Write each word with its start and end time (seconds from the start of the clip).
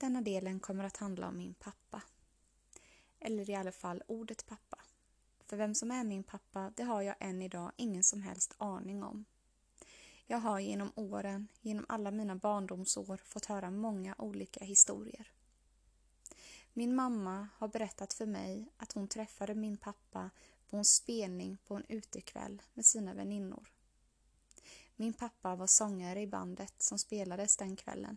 Denna 0.00 0.20
delen 0.20 0.60
kommer 0.60 0.84
att 0.84 0.96
handla 0.96 1.28
om 1.28 1.36
min 1.36 1.54
pappa. 1.54 2.02
Eller 3.18 3.50
i 3.50 3.54
alla 3.54 3.72
fall 3.72 4.02
ordet 4.06 4.46
pappa. 4.46 4.78
För 5.46 5.56
vem 5.56 5.74
som 5.74 5.90
är 5.90 6.04
min 6.04 6.22
pappa, 6.22 6.72
det 6.76 6.82
har 6.82 7.02
jag 7.02 7.14
än 7.20 7.42
idag 7.42 7.72
ingen 7.76 8.02
som 8.02 8.22
helst 8.22 8.54
aning 8.58 9.02
om. 9.02 9.24
Jag 10.26 10.38
har 10.38 10.60
genom 10.60 10.92
åren, 10.94 11.48
genom 11.60 11.86
alla 11.88 12.10
mina 12.10 12.36
barndomsår, 12.36 13.16
fått 13.16 13.46
höra 13.46 13.70
många 13.70 14.14
olika 14.18 14.64
historier. 14.64 15.32
Min 16.72 16.94
mamma 16.94 17.48
har 17.56 17.68
berättat 17.68 18.12
för 18.12 18.26
mig 18.26 18.72
att 18.76 18.92
hon 18.92 19.08
träffade 19.08 19.54
min 19.54 19.76
pappa 19.76 20.30
på 20.68 20.76
en 20.76 20.84
spelning 20.84 21.58
på 21.64 21.74
en 21.74 21.84
utekväll 21.88 22.62
med 22.74 22.86
sina 22.86 23.14
väninnor. 23.14 23.72
Min 24.96 25.12
pappa 25.12 25.56
var 25.56 25.66
sångare 25.66 26.20
i 26.20 26.26
bandet 26.26 26.82
som 26.82 26.98
spelades 26.98 27.56
den 27.56 27.76
kvällen. 27.76 28.16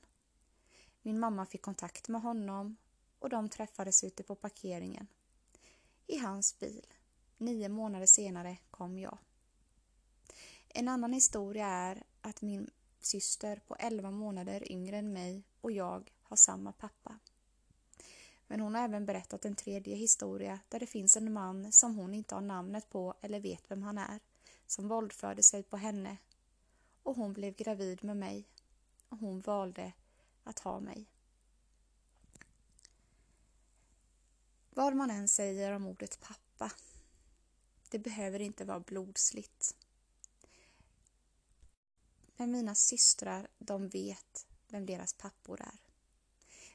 Min 1.05 1.19
mamma 1.19 1.45
fick 1.45 1.61
kontakt 1.61 2.07
med 2.07 2.21
honom 2.21 2.77
och 3.19 3.29
de 3.29 3.49
träffades 3.49 4.03
ute 4.03 4.23
på 4.23 4.35
parkeringen. 4.35 5.07
I 6.07 6.17
hans 6.17 6.59
bil. 6.59 6.87
Nio 7.37 7.69
månader 7.69 8.05
senare 8.05 8.57
kom 8.71 8.99
jag. 8.99 9.17
En 10.69 10.87
annan 10.87 11.13
historia 11.13 11.67
är 11.67 12.03
att 12.21 12.41
min 12.41 12.69
syster 12.99 13.61
på 13.67 13.75
11 13.75 14.11
månader 14.11 14.71
yngre 14.71 14.97
än 14.97 15.13
mig 15.13 15.43
och 15.61 15.71
jag 15.71 16.11
har 16.21 16.37
samma 16.37 16.71
pappa. 16.71 17.19
Men 18.47 18.59
hon 18.59 18.75
har 18.75 18.83
även 18.83 19.05
berättat 19.05 19.45
en 19.45 19.55
tredje 19.55 19.95
historia 19.95 20.59
där 20.69 20.79
det 20.79 20.87
finns 20.87 21.17
en 21.17 21.33
man 21.33 21.71
som 21.71 21.95
hon 21.95 22.13
inte 22.13 22.35
har 22.35 22.41
namnet 22.41 22.89
på 22.89 23.13
eller 23.21 23.39
vet 23.39 23.71
vem 23.71 23.83
han 23.83 23.97
är, 23.97 24.19
som 24.67 24.87
våldförde 24.87 25.43
sig 25.43 25.63
på 25.63 25.77
henne. 25.77 26.17
Och 27.03 27.15
hon 27.15 27.33
blev 27.33 27.55
gravid 27.55 28.03
med 28.03 28.17
mig. 28.17 28.47
Och 29.09 29.17
hon 29.17 29.41
valde 29.41 29.93
att 30.43 30.59
ha 30.59 30.79
mig. 30.79 31.05
Vad 34.69 34.95
man 34.95 35.11
än 35.11 35.27
säger 35.27 35.71
om 35.71 35.85
ordet 35.85 36.19
pappa, 36.19 36.71
det 37.89 37.99
behöver 37.99 38.39
inte 38.39 38.65
vara 38.65 38.79
blodsligt. 38.79 39.75
Men 42.35 42.51
mina 42.51 42.75
systrar, 42.75 43.47
de 43.57 43.89
vet 43.89 44.47
vem 44.67 44.85
deras 44.85 45.13
pappor 45.13 45.61
är. 45.61 45.79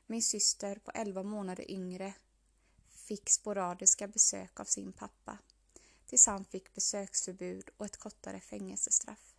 Min 0.07 0.23
syster 0.23 0.79
på 0.79 0.91
11 0.91 1.23
månader 1.23 1.71
yngre 1.71 2.15
fick 2.89 3.31
sporadiska 3.31 4.09
besök 4.09 4.61
av 4.61 4.65
sin 4.65 4.93
pappa 4.93 5.39
tills 6.07 6.27
han 6.27 6.45
fick 6.45 6.75
besöksförbud 6.75 7.71
och 7.77 7.87
ett 7.87 7.97
kortare 7.97 8.41
fängelsestraff. 8.41 9.38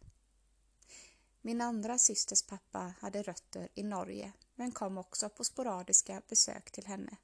Min 1.42 1.62
andra 1.62 1.98
systers 1.98 2.42
pappa 2.42 2.94
hade 3.00 3.24
rötter 3.24 3.70
i 3.74 3.84
Norge 3.84 4.32
men 4.56 4.72
kom 4.72 4.98
också 4.98 5.30
på 5.30 5.44
sporadiska 5.44 6.22
besök 6.28 6.72
till 6.72 6.86
henne. 6.86 7.18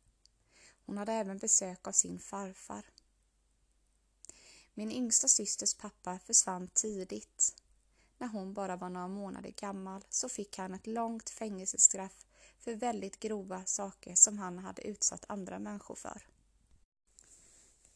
Hon 0.85 0.97
hade 0.97 1.13
även 1.13 1.37
besök 1.37 1.87
av 1.87 1.91
sin 1.91 2.19
farfar. 2.19 2.85
Min 4.73 4.91
yngsta 4.91 5.27
systers 5.27 5.73
pappa 5.73 6.19
försvann 6.19 6.67
tidigt. 6.67 7.55
När 8.17 8.27
hon 8.27 8.53
bara 8.53 8.75
var 8.75 8.89
några 8.89 9.07
månader 9.07 9.49
gammal 9.49 10.05
så 10.09 10.29
fick 10.29 10.57
han 10.57 10.73
ett 10.73 10.87
långt 10.87 11.29
fängelsestraff 11.29 12.25
för 12.59 12.75
väldigt 12.75 13.19
grova 13.19 13.65
saker 13.65 14.15
som 14.15 14.37
han 14.37 14.59
hade 14.59 14.87
utsatt 14.87 15.25
andra 15.27 15.59
människor 15.59 15.95
för. 15.95 16.27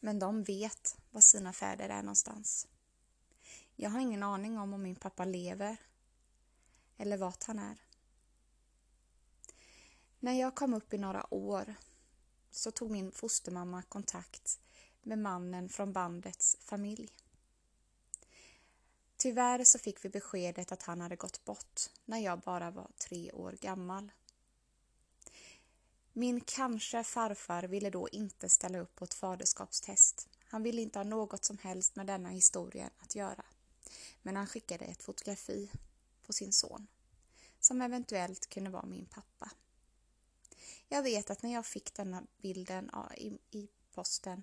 Men 0.00 0.18
de 0.18 0.42
vet 0.42 0.96
var 1.10 1.20
sina 1.20 1.52
fäder 1.52 1.88
är 1.88 2.02
någonstans. 2.02 2.66
Jag 3.76 3.90
har 3.90 4.00
ingen 4.00 4.22
aning 4.22 4.58
om 4.58 4.74
om 4.74 4.82
min 4.82 4.96
pappa 4.96 5.24
lever 5.24 5.76
eller 7.00 7.16
vart 7.16 7.44
han 7.44 7.58
är. 7.58 7.82
När 10.18 10.40
jag 10.40 10.54
kom 10.54 10.74
upp 10.74 10.94
i 10.94 10.98
några 10.98 11.34
år 11.34 11.74
så 12.50 12.70
tog 12.70 12.90
min 12.90 13.12
fostermamma 13.12 13.82
kontakt 13.82 14.60
med 15.02 15.18
mannen 15.18 15.68
från 15.68 15.92
bandets 15.92 16.56
familj. 16.60 17.08
Tyvärr 19.16 19.64
så 19.64 19.78
fick 19.78 20.04
vi 20.04 20.08
beskedet 20.08 20.72
att 20.72 20.82
han 20.82 21.00
hade 21.00 21.16
gått 21.16 21.44
bort 21.44 21.80
när 22.04 22.18
jag 22.18 22.40
bara 22.40 22.70
var 22.70 22.90
tre 23.08 23.32
år 23.32 23.52
gammal. 23.52 24.12
Min 26.12 26.40
kanske 26.40 27.04
farfar 27.04 27.62
ville 27.62 27.90
då 27.90 28.08
inte 28.08 28.48
ställa 28.48 28.78
upp 28.78 28.94
på 28.94 29.04
ett 29.04 29.14
faderskapstest. 29.14 30.28
Han 30.48 30.62
ville 30.62 30.82
inte 30.82 30.98
ha 30.98 31.04
något 31.04 31.44
som 31.44 31.58
helst 31.58 31.96
med 31.96 32.06
denna 32.06 32.28
historien 32.28 32.90
att 32.98 33.14
göra. 33.14 33.44
Men 34.22 34.36
han 34.36 34.46
skickade 34.46 34.84
ett 34.84 35.02
fotografi 35.02 35.70
på 36.30 36.34
sin 36.34 36.52
son, 36.52 36.86
som 37.60 37.82
eventuellt 37.82 38.46
kunde 38.48 38.70
vara 38.70 38.86
min 38.86 39.06
pappa. 39.06 39.50
Jag 40.88 41.02
vet 41.02 41.30
att 41.30 41.42
när 41.42 41.52
jag 41.52 41.66
fick 41.66 41.94
denna 41.94 42.22
bilden 42.36 42.90
i, 43.16 43.38
i 43.50 43.68
posten 43.90 44.42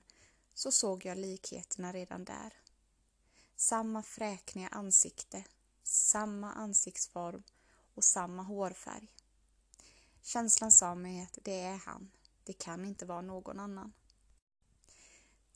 så 0.53 0.71
såg 0.71 1.05
jag 1.05 1.17
likheterna 1.17 1.93
redan 1.93 2.25
där. 2.25 2.53
Samma 3.55 4.03
fräkniga 4.03 4.67
ansikte, 4.67 5.43
samma 5.83 6.53
ansiktsform 6.53 7.43
och 7.93 8.03
samma 8.03 8.43
hårfärg. 8.43 9.13
Känslan 10.21 10.71
sa 10.71 10.95
mig 10.95 11.21
att 11.21 11.39
det 11.43 11.59
är 11.59 11.77
han. 11.77 12.11
Det 12.43 12.53
kan 12.53 12.85
inte 12.85 13.05
vara 13.05 13.21
någon 13.21 13.59
annan. 13.59 13.93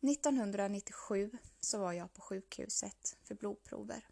1997 0.02 1.32
så 1.60 1.80
var 1.80 1.94
jag 1.94 2.14
på 2.14 2.22
sjukhuset 2.22 3.18
för 3.24 3.36
blodprover. 3.36 4.08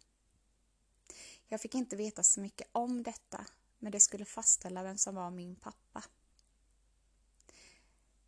Jag 1.52 1.60
fick 1.60 1.74
inte 1.74 1.96
veta 1.96 2.22
så 2.22 2.40
mycket 2.40 2.68
om 2.72 3.02
detta, 3.02 3.46
men 3.78 3.92
det 3.92 4.00
skulle 4.00 4.24
fastställa 4.24 4.82
vem 4.82 4.98
som 4.98 5.14
var 5.14 5.30
min 5.30 5.56
pappa. 5.56 6.04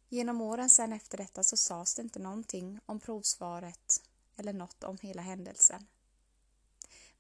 Genom 0.09 0.41
åren 0.41 0.71
sen 0.71 0.93
efter 0.93 1.19
detta 1.19 1.43
så 1.43 1.57
sades 1.57 1.95
det 1.95 2.03
inte 2.03 2.19
någonting 2.19 2.81
om 2.87 3.01
provsvaret 3.01 4.03
eller 4.37 4.53
något 4.53 4.85
om 4.85 4.99
hela 5.03 5.23
händelsen. 5.23 5.87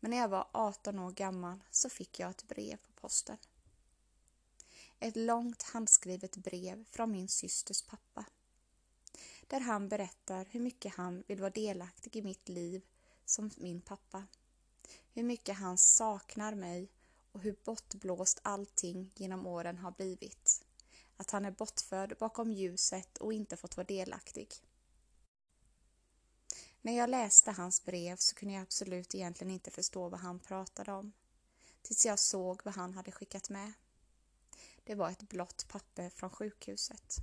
Men 0.00 0.10
när 0.10 0.18
jag 0.18 0.28
var 0.28 0.48
18 0.52 0.98
år 0.98 1.10
gammal 1.10 1.60
så 1.70 1.90
fick 1.90 2.20
jag 2.20 2.30
ett 2.30 2.48
brev 2.48 2.76
på 2.76 2.92
posten. 2.92 3.38
Ett 4.98 5.16
långt 5.16 5.62
handskrivet 5.62 6.36
brev 6.36 6.84
från 6.90 7.12
min 7.12 7.28
systers 7.28 7.82
pappa. 7.82 8.24
Där 9.46 9.60
han 9.60 9.88
berättar 9.88 10.46
hur 10.50 10.60
mycket 10.60 10.94
han 10.94 11.24
vill 11.26 11.40
vara 11.40 11.50
delaktig 11.50 12.16
i 12.16 12.22
mitt 12.22 12.48
liv 12.48 12.82
som 13.24 13.50
min 13.56 13.80
pappa. 13.80 14.26
Hur 15.12 15.22
mycket 15.22 15.56
han 15.56 15.78
saknar 15.78 16.54
mig 16.54 16.88
och 17.32 17.40
hur 17.40 17.56
bortblåst 17.64 18.40
allting 18.42 19.12
genom 19.14 19.46
åren 19.46 19.78
har 19.78 19.90
blivit. 19.90 20.64
Att 21.16 21.30
han 21.30 21.44
är 21.44 21.50
bortförd 21.50 22.16
bakom 22.18 22.52
ljuset 22.52 23.18
och 23.18 23.32
inte 23.32 23.56
fått 23.56 23.76
vara 23.76 23.86
delaktig. 23.86 24.48
När 26.80 26.96
jag 26.96 27.10
läste 27.10 27.50
hans 27.50 27.84
brev 27.84 28.16
så 28.16 28.34
kunde 28.34 28.54
jag 28.54 28.62
absolut 28.62 29.14
egentligen 29.14 29.52
inte 29.52 29.70
förstå 29.70 30.08
vad 30.08 30.20
han 30.20 30.38
pratade 30.38 30.92
om. 30.92 31.12
Tills 31.82 32.06
jag 32.06 32.18
såg 32.18 32.60
vad 32.64 32.74
han 32.74 32.94
hade 32.94 33.12
skickat 33.12 33.48
med. 33.48 33.72
Det 34.84 34.94
var 34.94 35.10
ett 35.10 35.28
blått 35.28 35.68
papper 35.68 36.10
från 36.10 36.30
sjukhuset. 36.30 37.16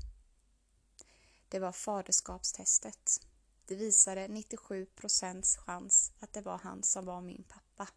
Det 1.50 1.60
var 1.60 1.72
faderskapstestet. 1.72 3.29
Det 3.70 3.76
visade 3.76 4.28
97 4.28 4.86
procents 4.86 5.58
chans 5.58 6.12
att 6.20 6.34
det 6.34 6.42
var 6.42 6.58
han 6.58 6.84
som 6.84 7.06
var 7.06 7.22
min 7.22 7.44
pappa. 7.44 7.88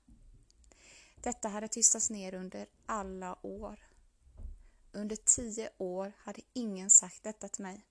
Detta 1.17 1.49
hade 1.49 1.69
tystats 1.69 2.11
ner 2.11 2.35
under 2.35 2.67
alla 2.87 3.47
år. 3.47 3.81
Under 4.93 5.17
tio 5.17 5.71
år 5.79 6.13
hade 6.19 6.41
ingen 6.53 6.91
sagt 6.91 7.23
detta 7.23 7.49
till 7.49 7.63
mig. 7.63 7.87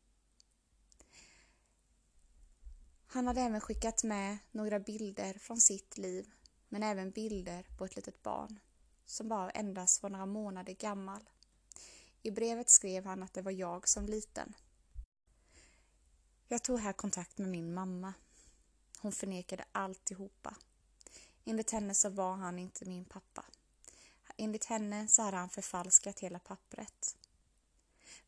Han 3.08 3.28
hade 3.28 3.41
även 3.41 3.62
skickat 3.62 4.03
med 4.03 4.38
några 4.52 4.80
bilder 4.80 5.34
från 5.34 5.62
sitt 5.62 5.97
liv, 5.97 6.31
men 6.70 6.84
även 6.84 7.12
bilder 7.12 7.68
på 7.78 7.86
ett 7.86 7.96
litet 7.96 8.24
barn 8.24 8.59
som 9.06 9.28
bara 9.28 9.50
endast 9.50 10.03
var 10.03 10.09
några 10.09 10.25
månader 10.25 10.74
gammal. 10.74 11.30
I 12.22 12.31
brevet 12.31 12.70
skrev 12.70 13.05
han 13.05 13.23
att 13.23 13.34
det 13.34 13.41
var 13.41 13.52
jag 13.52 13.88
som 13.88 14.05
liten. 14.05 14.53
Jag 16.52 16.64
tog 16.64 16.80
här 16.80 16.94
kontakt 16.94 17.38
med 17.38 17.50
min 17.50 17.74
mamma. 17.74 18.14
Hon 18.98 19.12
förnekade 19.12 19.66
alltihopa. 19.72 20.56
Enligt 21.46 21.72
henne 21.72 21.94
så 21.94 22.09
var 22.09 22.36
han 22.36 22.59
inte 22.59 22.86
min 22.86 23.06
pappa. 23.06 23.46
Enligt 24.38 24.66
henne 24.66 25.08
så 25.08 25.22
hade 25.22 25.38
han 25.38 25.50
förfalskat 25.50 26.20
hela 26.20 26.40
pappret. 26.40 27.18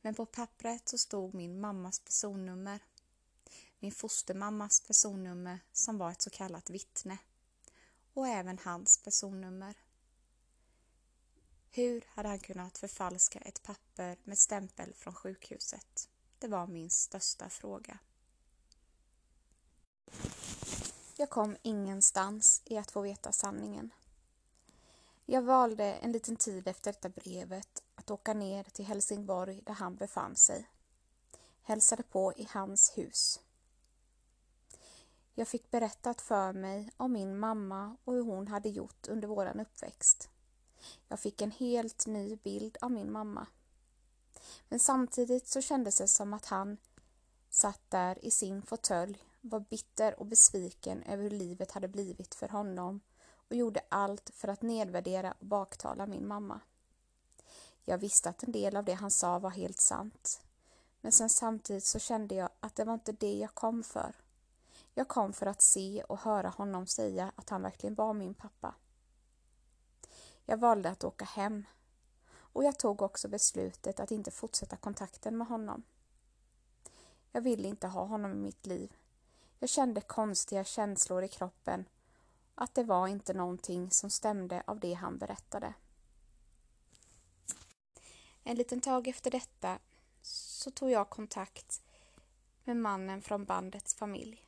Men 0.01 0.15
på 0.15 0.25
pappret 0.25 0.89
så 0.89 0.97
stod 0.97 1.33
min 1.33 1.59
mammas 1.59 1.99
personnummer. 1.99 2.79
Min 3.79 3.91
fostermammas 3.91 4.81
personnummer 4.81 5.59
som 5.71 5.97
var 5.97 6.11
ett 6.11 6.21
så 6.21 6.29
kallat 6.29 6.69
vittne. 6.69 7.17
Och 8.13 8.27
även 8.27 8.59
hans 8.63 8.97
personnummer. 8.97 9.75
Hur 11.69 12.03
hade 12.07 12.29
han 12.29 12.39
kunnat 12.39 12.77
förfalska 12.77 13.39
ett 13.39 13.63
papper 13.63 14.17
med 14.23 14.39
stämpel 14.39 14.93
från 14.93 15.13
sjukhuset? 15.13 16.09
Det 16.39 16.47
var 16.47 16.67
min 16.67 16.89
största 16.89 17.49
fråga. 17.49 17.99
Jag 21.23 21.29
kom 21.29 21.57
ingenstans 21.61 22.61
i 22.65 22.77
att 22.77 22.91
få 22.91 23.01
veta 23.01 23.31
sanningen. 23.31 23.93
Jag 25.25 25.41
valde 25.41 25.93
en 25.93 26.11
liten 26.11 26.35
tid 26.35 26.67
efter 26.67 26.93
detta 26.93 27.09
brevet 27.09 27.83
att 27.95 28.11
åka 28.11 28.33
ner 28.33 28.63
till 28.63 28.85
Helsingborg 28.85 29.61
där 29.61 29.73
han 29.73 29.95
befann 29.95 30.35
sig. 30.35 30.69
Hälsade 31.61 32.03
på 32.03 32.33
i 32.33 32.47
hans 32.51 32.97
hus. 32.97 33.39
Jag 35.33 35.47
fick 35.47 35.71
berättat 35.71 36.21
för 36.21 36.53
mig 36.53 36.91
om 36.97 37.13
min 37.13 37.39
mamma 37.39 37.97
och 38.03 38.13
hur 38.13 38.23
hon 38.23 38.47
hade 38.47 38.69
gjort 38.69 39.07
under 39.07 39.27
våran 39.27 39.59
uppväxt. 39.59 40.29
Jag 41.07 41.19
fick 41.19 41.41
en 41.41 41.51
helt 41.51 42.07
ny 42.07 42.35
bild 42.35 42.77
av 42.81 42.91
min 42.91 43.11
mamma. 43.11 43.47
Men 44.69 44.79
samtidigt 44.79 45.47
så 45.47 45.61
kändes 45.61 45.97
det 45.97 46.07
som 46.07 46.33
att 46.33 46.45
han 46.45 46.77
satt 47.49 47.89
där 47.89 48.25
i 48.25 48.31
sin 48.31 48.61
fåtölj, 48.61 49.23
var 49.45 49.59
bitter 49.59 50.19
och 50.19 50.25
besviken 50.25 51.03
över 51.03 51.23
hur 51.23 51.29
livet 51.29 51.71
hade 51.71 51.87
blivit 51.87 52.35
för 52.35 52.47
honom 52.47 53.01
och 53.49 53.55
gjorde 53.55 53.81
allt 53.89 54.29
för 54.33 54.47
att 54.47 54.61
nedvärdera 54.61 55.31
och 55.31 55.45
baktala 55.45 56.05
min 56.05 56.27
mamma. 56.27 56.59
Jag 57.85 57.97
visste 57.97 58.29
att 58.29 58.43
en 58.43 58.51
del 58.51 58.77
av 58.77 58.85
det 58.85 58.93
han 58.93 59.11
sa 59.11 59.39
var 59.39 59.49
helt 59.49 59.79
sant. 59.79 60.41
Men 61.01 61.11
sen 61.11 61.29
samtidigt 61.29 61.85
så 61.85 61.99
kände 61.99 62.35
jag 62.35 62.49
att 62.59 62.75
det 62.75 62.83
var 62.83 62.93
inte 62.93 63.11
det 63.11 63.33
jag 63.33 63.55
kom 63.55 63.83
för. 63.83 64.15
Jag 64.93 65.07
kom 65.07 65.33
för 65.33 65.45
att 65.45 65.61
se 65.61 66.03
och 66.03 66.19
höra 66.19 66.49
honom 66.49 66.87
säga 66.87 67.31
att 67.35 67.49
han 67.49 67.61
verkligen 67.61 67.95
var 67.95 68.13
min 68.13 68.33
pappa. 68.33 68.75
Jag 70.45 70.57
valde 70.57 70.89
att 70.89 71.03
åka 71.03 71.25
hem 71.25 71.65
och 72.35 72.63
jag 72.63 72.79
tog 72.79 73.01
också 73.01 73.27
beslutet 73.27 73.99
att 73.99 74.11
inte 74.11 74.31
fortsätta 74.31 74.75
kontakten 74.75 75.37
med 75.37 75.47
honom. 75.47 75.83
Jag 77.31 77.41
ville 77.41 77.67
inte 77.67 77.87
ha 77.87 78.05
honom 78.05 78.31
i 78.31 78.35
mitt 78.35 78.65
liv. 78.65 78.93
Jag 79.63 79.69
kände 79.69 80.01
konstiga 80.01 80.63
känslor 80.63 81.23
i 81.23 81.27
kroppen, 81.27 81.85
att 82.55 82.75
det 82.75 82.83
var 82.83 83.07
inte 83.07 83.33
någonting 83.33 83.91
som 83.91 84.09
stämde 84.09 84.63
av 84.67 84.79
det 84.79 84.93
han 84.93 85.17
berättade. 85.17 85.73
En 88.43 88.57
liten 88.57 88.81
tag 88.81 89.07
efter 89.07 89.31
detta 89.31 89.79
så 90.21 90.71
tog 90.71 90.91
jag 90.91 91.09
kontakt 91.09 91.81
med 92.63 92.77
mannen 92.77 93.21
från 93.21 93.45
bandets 93.45 93.95
familj. 93.95 94.47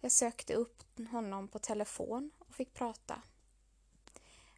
Jag 0.00 0.12
sökte 0.12 0.54
upp 0.54 0.82
honom 1.10 1.48
på 1.48 1.58
telefon 1.58 2.30
och 2.38 2.54
fick 2.54 2.74
prata. 2.74 3.22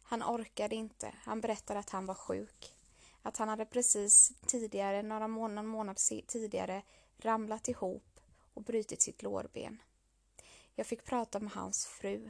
Han 0.03 0.23
orkade 0.23 0.75
inte. 0.75 1.13
Han 1.23 1.41
berättade 1.41 1.79
att 1.79 1.89
han 1.89 2.05
var 2.05 2.15
sjuk. 2.15 2.75
Att 3.21 3.37
han 3.37 3.49
hade 3.49 3.65
precis 3.65 4.33
tidigare, 4.47 5.03
några 5.03 5.27
månader, 5.27 5.67
månad 5.67 5.97
tidigare, 6.27 6.81
ramlat 7.17 7.67
ihop 7.67 8.14
och 8.55 8.63
brutit 8.63 9.01
sitt 9.01 9.23
lårben. 9.23 9.81
Jag 10.75 10.87
fick 10.87 11.05
prata 11.05 11.39
med 11.39 11.51
hans 11.51 11.85
fru. 11.85 12.29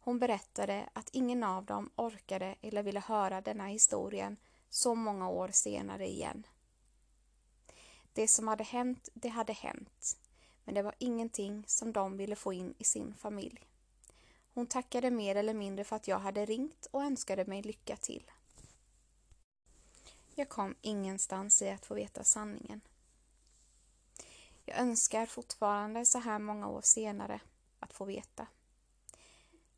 Hon 0.00 0.18
berättade 0.18 0.88
att 0.92 1.10
ingen 1.12 1.44
av 1.44 1.64
dem 1.64 1.90
orkade 1.96 2.54
eller 2.60 2.82
ville 2.82 3.00
höra 3.00 3.40
denna 3.40 3.66
historien 3.66 4.36
så 4.70 4.94
många 4.94 5.28
år 5.28 5.48
senare 5.48 6.08
igen. 6.08 6.46
Det 8.12 8.28
som 8.28 8.48
hade 8.48 8.64
hänt, 8.64 9.08
det 9.14 9.28
hade 9.28 9.52
hänt, 9.52 10.18
men 10.64 10.74
det 10.74 10.82
var 10.82 10.94
ingenting 10.98 11.64
som 11.66 11.92
de 11.92 12.16
ville 12.16 12.36
få 12.36 12.52
in 12.52 12.74
i 12.78 12.84
sin 12.84 13.14
familj. 13.14 13.66
Hon 14.54 14.66
tackade 14.66 15.10
mer 15.10 15.34
eller 15.36 15.54
mindre 15.54 15.84
för 15.84 15.96
att 15.96 16.08
jag 16.08 16.18
hade 16.18 16.46
ringt 16.46 16.86
och 16.90 17.02
önskade 17.02 17.44
mig 17.44 17.62
lycka 17.62 17.96
till. 17.96 18.30
Jag 20.34 20.48
kom 20.48 20.74
ingenstans 20.80 21.62
i 21.62 21.70
att 21.70 21.86
få 21.86 21.94
veta 21.94 22.24
sanningen. 22.24 22.80
Jag 24.72 24.80
önskar 24.80 25.26
fortfarande 25.26 26.06
så 26.06 26.18
här 26.18 26.38
många 26.38 26.68
år 26.68 26.80
senare 26.80 27.40
att 27.80 27.92
få 27.92 28.04
veta. 28.04 28.46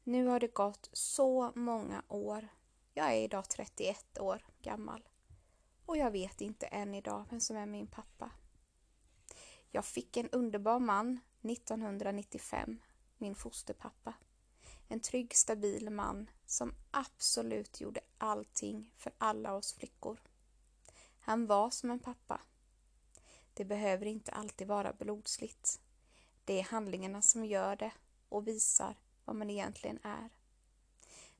Nu 0.05 0.27
har 0.27 0.41
det 0.41 0.55
gått 0.55 0.91
så 0.93 1.53
många 1.55 2.03
år. 2.09 2.49
Jag 2.93 3.13
är 3.13 3.23
idag 3.23 3.49
31 3.49 4.19
år 4.19 4.45
gammal 4.63 5.09
och 5.87 5.97
jag 5.97 6.11
vet 6.11 6.41
inte 6.41 6.67
än 6.67 6.95
idag 6.95 7.25
vem 7.31 7.41
som 7.41 7.57
är 7.57 7.67
min 7.67 7.87
pappa. 7.87 8.31
Jag 9.71 9.85
fick 9.85 10.17
en 10.17 10.31
underbar 10.31 10.79
man 10.79 11.21
1995, 11.43 12.81
min 13.19 13.35
fosterpappa. 13.35 14.15
En 14.89 15.01
trygg, 15.01 15.37
stabil 15.37 15.91
man 15.91 16.31
som 16.47 16.75
absolut 16.91 17.81
gjorde 17.81 18.01
allting 18.19 18.93
för 18.97 19.13
alla 19.19 19.55
oss 19.55 19.75
flickor. 19.75 20.21
Han 21.21 21.47
var 21.47 21.71
som 21.71 21.91
en 21.91 21.99
pappa. 21.99 22.41
Det 23.55 23.65
behöver 23.65 24.07
inte 24.07 24.33
alltid 24.33 24.69
vara 24.69 24.93
blodsligt. 24.93 25.81
Det 26.45 26.59
är 26.59 26.63
handlingarna 26.63 27.23
som 27.23 27.45
gör 27.45 27.77
det 27.77 27.93
och 28.29 28.49
visar 28.49 28.97
vad 29.25 29.37
man 29.37 29.51
egentligen 29.51 29.99
är. 30.03 30.31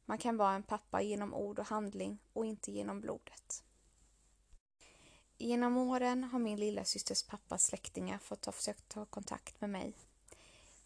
Man 0.05 0.19
kan 0.19 0.37
vara 0.37 0.55
en 0.55 0.63
pappa 0.63 1.03
genom 1.03 1.35
ord 1.35 1.59
och 1.59 1.67
handling 1.67 2.19
och 2.33 2.47
inte 2.47 2.73
genom 2.73 3.01
blodet. 3.01 3.65
Genom 5.39 5.77
åren 5.77 6.25
har 6.25 6.39
min 6.39 6.61
lilla 6.61 6.85
systers 6.85 7.23
pappas 7.23 7.65
släktingar 7.65 8.19
fått 8.19 8.45
ha 8.45 8.53
försökt 8.53 8.89
ta 8.89 9.05
kontakt 9.05 9.61
med 9.61 9.71
mig 9.71 9.93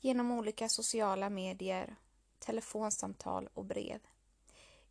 genom 0.00 0.30
olika 0.30 0.69
sociala 0.69 1.30
medier 1.30 1.96
telefonsamtal 2.38 3.48
och 3.54 3.64
brev. 3.64 4.00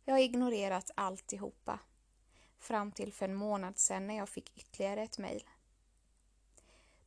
Jag 0.04 0.14
har 0.14 0.20
ignorerat 0.20 0.90
alltihopa. 0.94 1.78
Fram 2.58 2.92
till 2.92 3.12
för 3.12 3.24
en 3.24 3.34
månad 3.34 3.78
sedan 3.78 4.06
när 4.06 4.16
jag 4.16 4.28
fick 4.28 4.56
ytterligare 4.56 5.02
ett 5.02 5.18
mejl. 5.18 5.44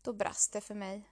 Då 0.01 0.13
brast 0.13 0.53
det 0.53 0.61
för 0.61 0.75
mig. 0.75 1.09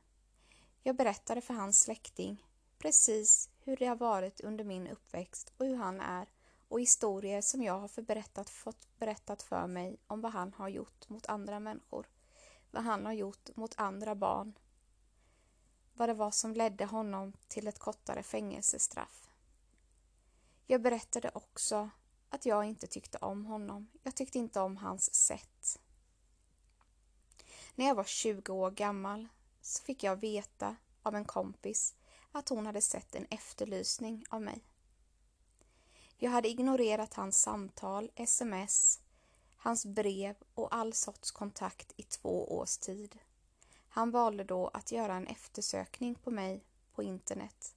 Jag 0.83 0.95
berättade 0.95 1.41
för 1.41 1.53
hans 1.53 1.81
släkting 1.81 2.45
precis 2.77 3.49
hur 3.59 3.77
det 3.77 3.85
har 3.85 3.95
varit 3.95 4.41
under 4.41 4.63
min 4.63 4.87
uppväxt 4.87 5.53
och 5.57 5.65
hur 5.65 5.75
han 5.75 5.99
är 5.99 6.29
och 6.67 6.81
historier 6.81 7.41
som 7.41 7.63
jag 7.63 7.79
har 7.79 7.87
förberättat, 7.87 8.49
fått 8.49 8.87
berättat 8.97 9.43
för 9.43 9.67
mig 9.67 9.97
om 10.07 10.21
vad 10.21 10.31
han 10.31 10.53
har 10.53 10.69
gjort 10.69 11.09
mot 11.09 11.25
andra 11.25 11.59
människor. 11.59 12.07
Vad 12.71 12.83
han 12.83 13.05
har 13.05 13.13
gjort 13.13 13.55
mot 13.55 13.73
andra 13.77 14.15
barn 14.15 14.53
vad 15.99 16.09
det 16.09 16.13
var 16.13 16.31
som 16.31 16.53
ledde 16.53 16.85
honom 16.85 17.33
till 17.47 17.67
ett 17.67 17.79
kortare 17.79 18.23
fängelsestraff. 18.23 19.29
Jag 20.67 20.81
berättade 20.81 21.31
också 21.33 21.89
att 22.29 22.45
jag 22.45 22.65
inte 22.65 22.87
tyckte 22.87 23.17
om 23.17 23.45
honom. 23.45 23.87
Jag 24.03 24.15
tyckte 24.15 24.39
inte 24.39 24.59
om 24.59 24.77
hans 24.77 25.13
sätt. 25.13 25.79
När 27.79 27.85
jag 27.85 27.95
var 27.95 28.03
20 28.03 28.53
år 28.53 28.71
gammal 28.71 29.27
så 29.61 29.83
fick 29.83 30.03
jag 30.03 30.15
veta 30.15 30.75
av 31.03 31.15
en 31.15 31.25
kompis 31.25 31.95
att 32.31 32.49
hon 32.49 32.65
hade 32.65 32.81
sett 32.81 33.15
en 33.15 33.25
efterlysning 33.29 34.23
av 34.29 34.41
mig. 34.41 34.63
Jag 36.17 36.31
hade 36.31 36.49
ignorerat 36.49 37.13
hans 37.13 37.41
samtal, 37.41 38.11
sms, 38.15 38.99
hans 39.57 39.85
brev 39.85 40.35
och 40.53 40.75
all 40.75 40.93
sorts 40.93 41.31
kontakt 41.31 41.93
i 41.95 42.03
två 42.03 42.57
års 42.57 42.77
tid. 42.77 43.19
Han 43.89 44.11
valde 44.11 44.43
då 44.43 44.67
att 44.67 44.91
göra 44.91 45.15
en 45.15 45.27
eftersökning 45.27 46.15
på 46.15 46.31
mig 46.31 46.63
på 46.93 47.03
internet. 47.03 47.75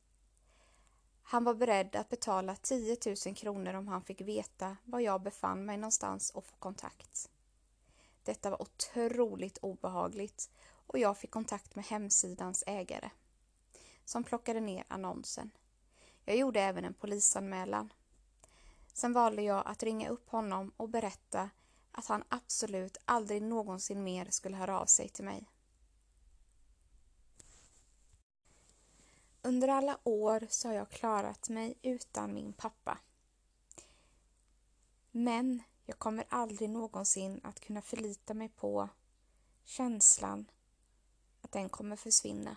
Han 1.23 1.45
var 1.45 1.55
beredd 1.55 1.97
att 1.97 2.09
betala 2.09 2.57
10 2.57 2.97
000 3.27 3.35
kronor 3.37 3.75
om 3.75 3.89
han 3.89 4.03
fick 4.03 4.21
veta 4.21 4.77
var 4.85 5.01
jag 5.01 5.23
befann 5.23 5.65
mig 5.65 5.77
någonstans 5.77 6.31
och 6.31 6.47
få 6.47 6.57
kontakt. 6.57 7.32
Detta 8.25 8.51
var 8.51 8.63
otroligt 8.63 9.59
obehagligt 9.59 10.51
och 10.87 10.99
jag 10.99 11.19
fick 11.19 11.31
kontakt 11.31 11.75
med 11.75 11.85
hemsidans 11.85 12.65
ägare 12.67 13.11
som 14.05 14.25
plockade 14.25 14.61
ner 14.61 14.85
annonsen. 14.89 15.51
Jag 16.25 16.37
gjorde 16.37 16.61
även 16.61 16.85
en 16.85 16.95
polisanmälan. 16.95 17.93
Sen 18.93 19.13
valde 19.13 19.43
jag 19.43 19.63
att 19.67 19.83
ringa 19.83 20.09
upp 20.09 20.29
honom 20.29 20.73
och 20.77 20.89
berätta 20.89 21.51
att 21.93 22.07
han 22.07 22.25
absolut 22.29 22.97
aldrig 23.05 23.43
någonsin 23.43 24.05
mer 24.05 24.27
skulle 24.31 24.57
höra 24.57 24.81
av 24.81 24.87
sig 24.87 25.09
till 25.09 25.25
mig. 25.25 25.49
Under 29.43 29.69
alla 29.69 29.99
år 30.03 30.47
så 30.51 30.69
har 30.69 30.75
jag 30.75 30.91
klarat 30.91 31.49
mig 31.49 31.79
utan 31.83 32.35
min 32.35 32.53
pappa. 32.53 32.99
Men 35.11 35.63
jag 35.85 35.99
kommer 35.99 36.25
aldrig 36.29 36.71
någonsin 36.71 37.41
att 37.45 37.61
kunna 37.61 37.83
förlita 37.83 38.35
mig 38.35 38.49
på 38.49 38.89
känslan 39.65 40.51
att 41.41 41.53
den 41.53 41.69
kommer 41.69 41.97
försvinna. 41.97 42.57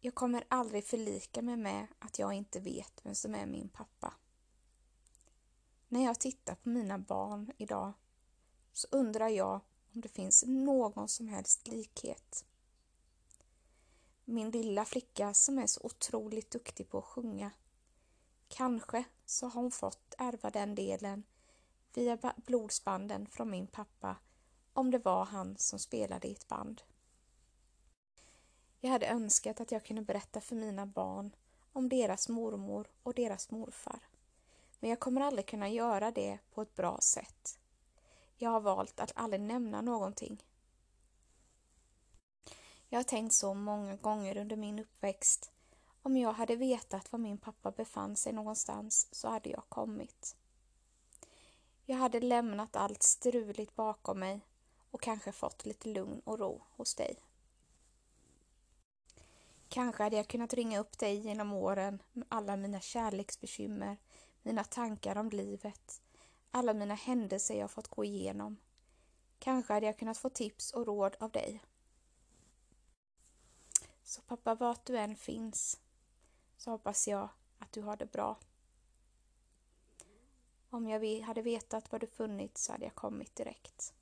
Jag 0.00 0.14
kommer 0.14 0.44
aldrig 0.48 0.84
förlika 0.84 1.42
mig 1.42 1.56
med 1.56 1.86
att 1.98 2.18
jag 2.18 2.32
inte 2.32 2.60
vet 2.60 3.00
vem 3.02 3.14
som 3.14 3.34
är 3.34 3.46
min 3.46 3.68
pappa. 3.68 4.14
När 5.88 6.04
jag 6.04 6.20
tittar 6.20 6.54
på 6.54 6.68
mina 6.68 6.98
barn 6.98 7.52
idag 7.56 7.92
så 8.72 8.88
undrar 8.90 9.28
jag 9.28 9.60
om 9.94 10.00
det 10.00 10.08
finns 10.08 10.44
någon 10.46 11.08
som 11.08 11.28
helst 11.28 11.66
likhet 11.68 12.44
min 14.28 14.50
lilla 14.50 14.84
flicka 14.84 15.34
som 15.34 15.58
är 15.58 15.66
så 15.66 15.80
otroligt 15.84 16.50
duktig 16.50 16.88
på 16.88 16.98
att 16.98 17.04
sjunga. 17.04 17.50
Kanske 18.48 19.04
så 19.26 19.48
har 19.48 19.62
hon 19.62 19.70
fått 19.70 20.14
ärva 20.18 20.50
den 20.50 20.74
delen 20.74 21.24
via 21.94 22.18
blodsbanden 22.36 23.26
från 23.26 23.50
min 23.50 23.66
pappa 23.66 24.16
om 24.72 24.90
det 24.90 24.98
var 24.98 25.24
han 25.24 25.56
som 25.58 25.78
spelade 25.78 26.28
i 26.28 26.32
ett 26.32 26.48
band. 26.48 26.82
Jag 28.80 28.90
hade 28.90 29.06
önskat 29.06 29.60
att 29.60 29.72
jag 29.72 29.84
kunde 29.84 30.02
berätta 30.02 30.40
för 30.40 30.56
mina 30.56 30.86
barn 30.86 31.36
om 31.72 31.88
deras 31.88 32.28
mormor 32.28 32.86
och 33.02 33.14
deras 33.14 33.50
morfar. 33.50 34.00
Men 34.80 34.90
jag 34.90 35.00
kommer 35.00 35.20
aldrig 35.20 35.46
kunna 35.46 35.68
göra 35.68 36.10
det 36.10 36.38
på 36.50 36.62
ett 36.62 36.74
bra 36.74 36.98
sätt. 37.00 37.58
Jag 38.36 38.50
har 38.50 38.60
valt 38.60 39.00
att 39.00 39.12
aldrig 39.14 39.40
nämna 39.40 39.80
någonting. 39.80 40.44
Jag 42.88 42.98
har 42.98 43.04
tänkt 43.04 43.34
så 43.34 43.54
många 43.54 43.96
gånger 43.96 44.36
under 44.36 44.56
min 44.56 44.78
uppväxt. 44.78 45.52
Om 46.06 46.16
jag 46.16 46.32
hade 46.32 46.56
vetat 46.56 47.12
var 47.12 47.18
min 47.18 47.38
pappa 47.38 47.70
befann 47.70 48.16
sig 48.16 48.32
någonstans 48.32 49.08
så 49.12 49.28
hade 49.28 49.50
jag 49.50 49.62
kommit. 49.68 50.36
Jag 51.84 51.96
hade 51.96 52.20
lämnat 52.20 52.76
allt 52.76 53.02
struligt 53.02 53.76
bakom 53.76 54.18
mig 54.18 54.40
och 54.90 55.02
kanske 55.02 55.32
fått 55.32 55.64
lite 55.64 55.88
lugn 55.88 56.20
och 56.24 56.38
ro 56.38 56.62
hos 56.76 56.94
dig. 56.94 57.16
Kanske 59.68 60.02
hade 60.02 60.16
jag 60.16 60.28
kunnat 60.28 60.54
ringa 60.54 60.80
upp 60.80 60.98
dig 60.98 61.16
genom 61.16 61.52
åren 61.52 62.02
med 62.12 62.26
alla 62.28 62.56
mina 62.56 62.80
kärleksbekymmer, 62.80 63.96
mina 64.42 64.64
tankar 64.64 65.16
om 65.18 65.30
livet, 65.30 66.02
alla 66.50 66.74
mina 66.74 66.94
händelser 66.94 67.58
jag 67.58 67.70
fått 67.70 67.88
gå 67.88 68.04
igenom. 68.04 68.56
Kanske 69.38 69.72
hade 69.72 69.86
jag 69.86 69.98
kunnat 69.98 70.18
få 70.18 70.28
tips 70.28 70.72
och 70.72 70.86
råd 70.86 71.16
av 71.20 71.30
dig. 71.30 71.62
Så 74.02 74.22
pappa, 74.22 74.54
vart 74.54 74.86
du 74.86 74.98
än 74.98 75.16
finns, 75.16 75.80
så 76.56 76.70
hoppas 76.70 77.08
jag 77.08 77.28
att 77.58 77.72
du 77.72 77.82
har 77.82 77.96
det 77.96 78.12
bra. 78.12 78.36
Om 80.70 80.88
jag 80.88 81.20
hade 81.20 81.42
vetat 81.42 81.92
var 81.92 81.98
du 81.98 82.06
funnits 82.06 82.64
så 82.64 82.72
hade 82.72 82.84
jag 82.84 82.94
kommit 82.94 83.36
direkt. 83.36 83.94